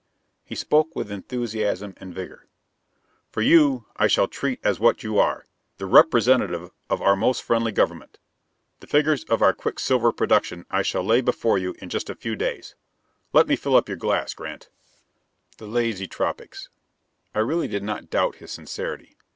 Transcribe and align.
He 0.43 0.55
spoke 0.55 0.95
with 0.95 1.11
enthusiasm 1.11 1.93
and 1.97 2.11
vigor. 2.11 2.47
"For 3.29 3.43
you 3.43 3.85
I 3.97 4.07
shall 4.07 4.27
treat 4.27 4.59
as 4.63 4.79
what 4.79 5.03
you 5.03 5.19
are 5.19 5.45
the 5.77 5.85
representative 5.85 6.71
of 6.89 7.01
our 7.03 7.15
most 7.15 7.43
friendly 7.43 7.71
government. 7.71 8.17
The 8.79 8.87
figures 8.87 9.23
of 9.25 9.43
our 9.43 9.53
quicksilver 9.53 10.11
production 10.11 10.65
I 10.71 10.81
shall 10.81 11.03
lay 11.03 11.21
before 11.21 11.59
you 11.59 11.75
in 11.77 11.89
just 11.89 12.09
a 12.09 12.15
few 12.15 12.35
days. 12.35 12.73
Let 13.31 13.47
me 13.47 13.55
fill 13.55 13.75
up 13.75 13.87
your 13.87 13.95
glass, 13.95 14.33
Grant." 14.33 14.69
The 15.59 15.67
lazy 15.67 16.07
tropics. 16.07 16.69
I 17.35 17.39
really 17.41 17.67
did 17.67 17.83
not 17.83 18.09
doubt 18.09 18.37
his 18.37 18.49
sincerity. 18.51 19.17